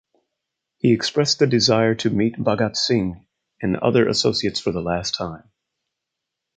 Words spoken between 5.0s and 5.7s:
time.